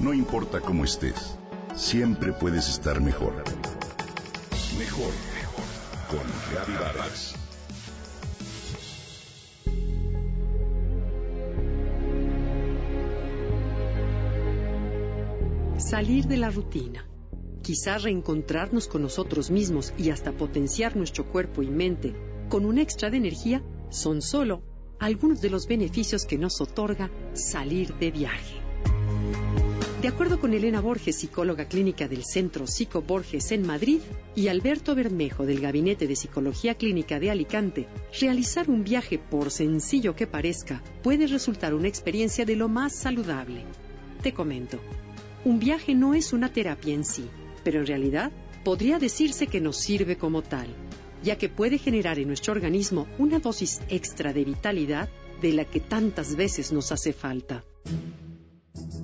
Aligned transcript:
No 0.00 0.14
importa 0.14 0.62
cómo 0.62 0.84
estés, 0.84 1.36
siempre 1.76 2.32
puedes 2.32 2.70
estar 2.70 3.02
mejor. 3.02 3.34
Mejor, 4.78 5.12
mejor. 5.34 5.64
Con 6.08 6.74
Vargas. 6.74 7.34
Salir 15.76 16.24
de 16.24 16.38
la 16.38 16.48
rutina. 16.48 17.06
Quizás 17.62 18.02
reencontrarnos 18.02 18.88
con 18.88 19.02
nosotros 19.02 19.50
mismos 19.50 19.92
y 19.98 20.08
hasta 20.08 20.32
potenciar 20.32 20.96
nuestro 20.96 21.30
cuerpo 21.30 21.62
y 21.62 21.68
mente 21.68 22.14
con 22.48 22.64
un 22.64 22.78
extra 22.78 23.10
de 23.10 23.18
energía 23.18 23.62
son 23.90 24.22
solo 24.22 24.62
algunos 24.98 25.42
de 25.42 25.50
los 25.50 25.66
beneficios 25.66 26.24
que 26.24 26.38
nos 26.38 26.58
otorga 26.62 27.10
salir 27.34 27.94
de 27.96 28.10
viaje. 28.10 28.60
De 30.00 30.08
acuerdo 30.08 30.40
con 30.40 30.54
Elena 30.54 30.80
Borges, 30.80 31.16
psicóloga 31.16 31.66
clínica 31.68 32.08
del 32.08 32.24
Centro 32.24 32.66
Psico 32.66 33.02
Borges 33.02 33.52
en 33.52 33.66
Madrid, 33.66 34.00
y 34.34 34.48
Alberto 34.48 34.94
Bermejo 34.94 35.44
del 35.44 35.60
Gabinete 35.60 36.06
de 36.06 36.16
Psicología 36.16 36.74
Clínica 36.74 37.20
de 37.20 37.30
Alicante, 37.30 37.86
realizar 38.18 38.70
un 38.70 38.82
viaje, 38.82 39.18
por 39.18 39.50
sencillo 39.50 40.16
que 40.16 40.26
parezca, 40.26 40.82
puede 41.02 41.26
resultar 41.26 41.74
una 41.74 41.88
experiencia 41.88 42.46
de 42.46 42.56
lo 42.56 42.66
más 42.70 42.94
saludable. 42.94 43.64
Te 44.22 44.32
comento, 44.32 44.80
un 45.44 45.58
viaje 45.58 45.94
no 45.94 46.14
es 46.14 46.32
una 46.32 46.50
terapia 46.50 46.94
en 46.94 47.04
sí, 47.04 47.26
pero 47.62 47.80
en 47.80 47.86
realidad 47.86 48.32
podría 48.64 48.98
decirse 48.98 49.48
que 49.48 49.60
nos 49.60 49.76
sirve 49.76 50.16
como 50.16 50.40
tal, 50.40 50.68
ya 51.22 51.36
que 51.36 51.50
puede 51.50 51.76
generar 51.76 52.18
en 52.18 52.28
nuestro 52.28 52.54
organismo 52.54 53.06
una 53.18 53.38
dosis 53.38 53.82
extra 53.90 54.32
de 54.32 54.44
vitalidad 54.44 55.10
de 55.42 55.52
la 55.52 55.66
que 55.66 55.80
tantas 55.80 56.36
veces 56.36 56.72
nos 56.72 56.90
hace 56.90 57.12
falta. 57.12 57.64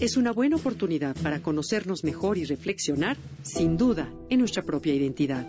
Es 0.00 0.16
una 0.16 0.32
buena 0.32 0.56
oportunidad 0.56 1.14
para 1.22 1.42
conocernos 1.42 2.04
mejor 2.04 2.38
y 2.38 2.46
reflexionar, 2.46 3.18
sin 3.42 3.76
duda, 3.76 4.10
en 4.30 4.38
nuestra 4.38 4.62
propia 4.62 4.94
identidad. 4.94 5.46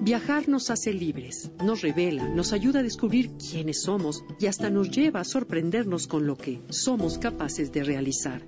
Viajar 0.00 0.48
nos 0.48 0.70
hace 0.70 0.94
libres, 0.94 1.50
nos 1.62 1.82
revela, 1.82 2.26
nos 2.30 2.54
ayuda 2.54 2.80
a 2.80 2.82
descubrir 2.82 3.32
quiénes 3.32 3.82
somos 3.82 4.24
y 4.40 4.46
hasta 4.46 4.70
nos 4.70 4.90
lleva 4.90 5.20
a 5.20 5.24
sorprendernos 5.24 6.06
con 6.06 6.26
lo 6.26 6.38
que 6.38 6.62
somos 6.70 7.18
capaces 7.18 7.72
de 7.72 7.84
realizar. 7.84 8.40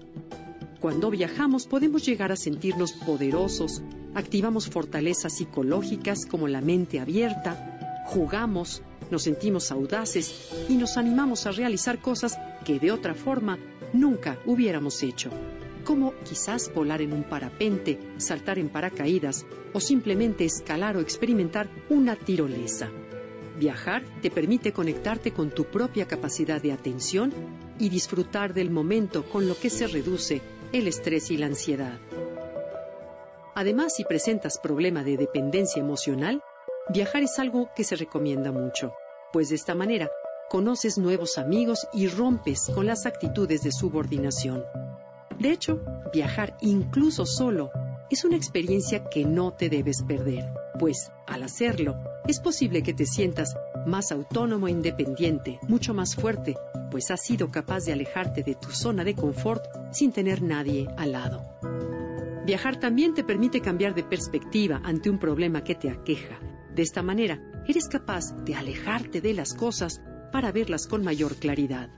Cuando 0.80 1.10
viajamos 1.10 1.66
podemos 1.66 2.06
llegar 2.06 2.32
a 2.32 2.36
sentirnos 2.36 2.92
poderosos, 2.94 3.82
activamos 4.14 4.70
fortalezas 4.70 5.36
psicológicas 5.36 6.24
como 6.24 6.48
la 6.48 6.62
mente 6.62 6.98
abierta, 6.98 8.04
jugamos, 8.06 8.80
nos 9.10 9.24
sentimos 9.24 9.70
audaces 9.70 10.50
y 10.70 10.76
nos 10.76 10.96
animamos 10.96 11.46
a 11.46 11.50
realizar 11.50 12.00
cosas 12.00 12.38
que 12.64 12.78
de 12.78 12.90
otra 12.90 13.14
forma 13.14 13.58
nunca 13.92 14.38
hubiéramos 14.46 15.02
hecho, 15.02 15.30
como 15.84 16.14
quizás 16.24 16.72
volar 16.74 17.00
en 17.00 17.12
un 17.12 17.22
parapente, 17.22 17.98
saltar 18.16 18.58
en 18.58 18.68
paracaídas 18.68 19.46
o 19.72 19.80
simplemente 19.80 20.44
escalar 20.44 20.96
o 20.96 21.00
experimentar 21.00 21.68
una 21.88 22.16
tirolesa. 22.16 22.90
Viajar 23.58 24.02
te 24.20 24.30
permite 24.30 24.72
conectarte 24.72 25.32
con 25.32 25.50
tu 25.50 25.64
propia 25.64 26.06
capacidad 26.06 26.60
de 26.60 26.72
atención 26.72 27.32
y 27.78 27.88
disfrutar 27.88 28.52
del 28.52 28.70
momento 28.70 29.28
con 29.28 29.48
lo 29.48 29.56
que 29.56 29.70
se 29.70 29.86
reduce 29.86 30.42
el 30.72 30.88
estrés 30.88 31.30
y 31.30 31.36
la 31.36 31.46
ansiedad. 31.46 31.98
Además, 33.54 33.94
si 33.96 34.04
presentas 34.04 34.58
problema 34.58 35.02
de 35.02 35.16
dependencia 35.16 35.80
emocional, 35.80 36.42
viajar 36.92 37.22
es 37.22 37.38
algo 37.38 37.70
que 37.74 37.84
se 37.84 37.96
recomienda 37.96 38.52
mucho, 38.52 38.92
pues 39.32 39.48
de 39.48 39.54
esta 39.54 39.74
manera 39.74 40.10
conoces 40.48 40.98
nuevos 40.98 41.38
amigos 41.38 41.86
y 41.92 42.08
rompes 42.08 42.70
con 42.74 42.86
las 42.86 43.06
actitudes 43.06 43.62
de 43.62 43.72
subordinación. 43.72 44.62
De 45.38 45.50
hecho, 45.50 45.82
viajar 46.12 46.56
incluso 46.60 47.26
solo 47.26 47.70
es 48.10 48.24
una 48.24 48.36
experiencia 48.36 49.04
que 49.04 49.24
no 49.24 49.52
te 49.52 49.68
debes 49.68 50.02
perder, 50.02 50.44
pues 50.78 51.10
al 51.26 51.42
hacerlo 51.42 51.96
es 52.28 52.40
posible 52.40 52.82
que 52.82 52.94
te 52.94 53.06
sientas 53.06 53.56
más 53.86 54.12
autónomo 54.12 54.68
e 54.68 54.72
independiente, 54.72 55.58
mucho 55.68 55.94
más 55.94 56.14
fuerte, 56.14 56.56
pues 56.90 57.10
has 57.10 57.22
sido 57.22 57.50
capaz 57.50 57.84
de 57.84 57.92
alejarte 57.92 58.42
de 58.42 58.54
tu 58.54 58.70
zona 58.70 59.04
de 59.04 59.14
confort 59.14 59.64
sin 59.92 60.12
tener 60.12 60.42
nadie 60.42 60.88
al 60.96 61.12
lado. 61.12 61.42
Viajar 62.44 62.78
también 62.78 63.14
te 63.14 63.24
permite 63.24 63.60
cambiar 63.60 63.94
de 63.94 64.04
perspectiva 64.04 64.80
ante 64.84 65.10
un 65.10 65.18
problema 65.18 65.64
que 65.64 65.74
te 65.74 65.90
aqueja. 65.90 66.38
De 66.74 66.82
esta 66.82 67.02
manera, 67.02 67.40
eres 67.66 67.88
capaz 67.88 68.32
de 68.44 68.54
alejarte 68.54 69.20
de 69.20 69.34
las 69.34 69.52
cosas 69.54 70.00
para 70.36 70.52
verlas 70.52 70.86
con 70.86 71.02
mayor 71.02 71.36
claridad. 71.36 71.88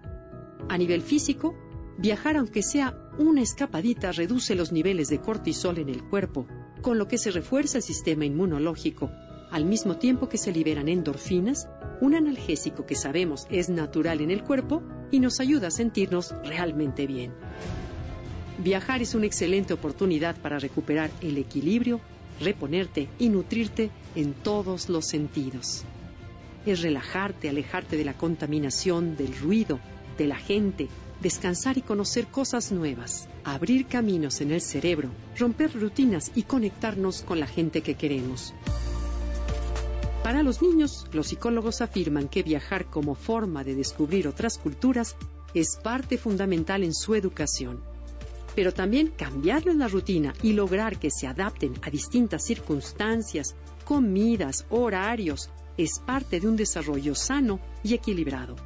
A 0.69 0.79
nivel 0.79 1.03
físico, 1.03 1.57
viajar 1.99 2.37
aunque 2.37 2.63
sea 2.63 2.97
una 3.19 3.43
escapadita 3.43 4.13
reduce 4.13 4.55
los 4.55 4.71
niveles 4.71 5.09
de 5.09 5.21
cortisol 5.21 5.79
en 5.79 5.89
el 5.89 6.05
cuerpo, 6.05 6.47
con 6.81 6.99
lo 6.99 7.09
que 7.09 7.19
se 7.19 7.33
refuerza 7.33 7.79
el 7.79 7.83
sistema 7.83 8.27
inmunológico, 8.27 9.11
al 9.51 9.65
mismo 9.65 9.97
tiempo 9.97 10.29
que 10.29 10.39
se 10.39 10.53
liberan 10.53 10.89
endorfinas, 10.89 11.69
un 12.01 12.15
analgésico 12.15 12.87
que 12.87 12.95
sabemos 12.95 13.49
es 13.51 13.71
natural 13.71 14.21
en 14.21 14.31
el 14.31 14.45
cuerpo 14.45 14.85
y 15.11 15.19
nos 15.19 15.41
ayuda 15.41 15.67
a 15.67 15.73
sentirnos 15.73 16.33
realmente 16.45 17.09
bien. 17.09 17.33
Viajar 18.59 19.03
es 19.03 19.17
una 19.17 19.27
excelente 19.27 19.73
oportunidad 19.73 20.37
para 20.37 20.61
recuperar 20.61 21.11
el 21.23 21.39
equilibrio, 21.39 22.01
reponerte 22.41 23.09
y 23.19 23.31
nutrirte 23.31 23.91
en 24.15 24.33
todos 24.33 24.89
los 24.89 25.07
sentidos 25.07 25.85
es 26.67 26.83
relajarte, 26.83 27.49
alejarte 27.49 27.97
de 27.97 28.05
la 28.05 28.15
contaminación, 28.15 29.17
del 29.17 29.37
ruido, 29.39 29.81
de 30.17 30.27
la 30.27 30.37
gente, 30.37 30.89
descansar 31.21 31.79
y 31.79 31.83
conocer 31.83 32.27
cosas 32.27 32.73
nuevas, 32.73 33.29
abrir 33.45 33.87
caminos 33.87 34.41
en 34.41 34.53
el 34.53 34.61
cerebro, 34.61 35.11
romper 35.37 35.73
rutinas 35.73 36.31
y 36.35 36.43
conectarnos 36.43 37.23
con 37.23 37.41
la 37.41 37.47
gente 37.47 37.81
que 37.83 37.95
queremos. 37.95 38.55
Para 40.23 40.43
los 40.43 40.61
niños, 40.61 41.07
los 41.13 41.29
psicólogos 41.29 41.81
afirman 41.81 42.29
que 42.29 42.43
viajar 42.43 42.87
como 42.87 43.15
forma 43.15 43.65
de 43.65 43.75
descubrir 43.75 44.29
otras 44.29 44.59
culturas 44.59 45.17
es 45.55 45.77
parte 45.77 46.19
fundamental 46.19 46.85
en 46.85 46.93
su 46.93 47.15
educación. 47.15 47.81
Pero 48.55 48.75
también 48.75 49.13
cambiarlo 49.17 49.73
en 49.73 49.79
la 49.79 49.89
rutina 49.89 50.35
y 50.43 50.53
lograr 50.53 50.99
que 50.99 51.11
se 51.11 51.27
adapten 51.27 51.75
a 51.83 51.91
distintas 51.91 52.45
circunstancias, 52.45 53.55
comidas, 53.85 54.67
horarios, 54.69 55.49
es 55.79 56.01
parte 56.01 56.41
de 56.41 56.49
un 56.49 56.57
desarrollo 56.57 57.15
sano 57.15 57.61
y 57.83 57.95
equilibrado. 57.95 58.57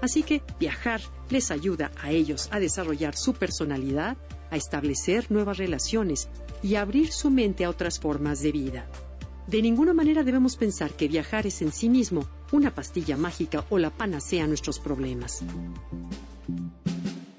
Así 0.00 0.22
que 0.22 0.42
viajar 0.60 1.00
les 1.30 1.50
ayuda 1.50 1.90
a 2.00 2.10
ellos 2.10 2.48
a 2.52 2.60
desarrollar 2.60 3.16
su 3.16 3.34
personalidad, 3.34 4.16
a 4.50 4.56
establecer 4.56 5.30
nuevas 5.30 5.58
relaciones 5.58 6.28
y 6.62 6.74
a 6.74 6.82
abrir 6.82 7.12
su 7.12 7.30
mente 7.30 7.64
a 7.64 7.70
otras 7.70 7.98
formas 7.98 8.40
de 8.40 8.52
vida. 8.52 8.86
De 9.46 9.62
ninguna 9.62 9.92
manera 9.92 10.22
debemos 10.22 10.56
pensar 10.56 10.92
que 10.92 11.08
viajar 11.08 11.46
es 11.46 11.60
en 11.60 11.72
sí 11.72 11.88
mismo 11.88 12.26
una 12.52 12.74
pastilla 12.74 13.16
mágica 13.16 13.64
o 13.70 13.78
la 13.78 13.90
panacea 13.90 14.44
a 14.44 14.46
nuestros 14.46 14.78
problemas. 14.78 15.42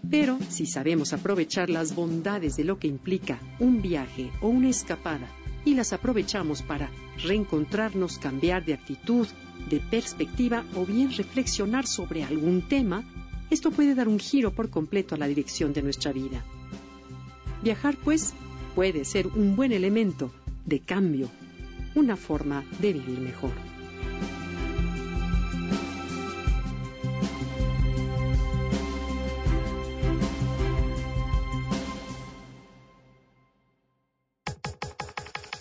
Pero 0.09 0.38
si 0.50 0.66
sabemos 0.66 1.14
aprovechar 1.14 1.70
las 1.70 1.96
bondades 1.96 2.58
de 2.58 2.66
lo 2.66 2.80
que 2.80 2.88
implica 2.88 3.40
un 3.59 3.82
viaje 3.82 4.30
o 4.42 4.50
una 4.50 4.70
escapada 4.70 5.30
y 5.66 5.76
las 5.76 5.94
aprovechamos 5.94 6.62
para 6.62 6.90
reencontrarnos, 7.24 8.18
cambiar 8.18 8.66
de 8.66 8.74
actitud, 8.74 9.28
de 9.70 9.80
perspectiva 9.80 10.64
o 10.76 10.86
bien 10.86 11.12
reflexionar 11.16 11.86
sobre 11.86 12.24
algún 12.24 12.62
tema, 12.62 13.04
esto 13.50 13.72
puede 13.72 13.96
dar 13.96 14.08
un 14.08 14.20
giro 14.20 14.52
por 14.52 14.70
completo 14.70 15.16
a 15.16 15.18
la 15.18 15.28
dirección 15.28 15.74
de 15.74 15.82
nuestra 15.82 16.12
vida. 16.12 16.44
Viajar, 17.62 17.96
pues, 18.04 18.34
puede 18.76 19.06
ser 19.06 19.28
un 19.28 19.56
buen 19.56 19.72
elemento 19.72 20.32
de 20.66 20.80
cambio, 20.80 21.30
una 21.96 22.16
forma 22.16 22.64
de 22.80 22.94
vivir 22.94 23.20
mejor. 23.20 23.52